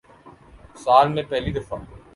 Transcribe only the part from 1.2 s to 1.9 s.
پہلی دفع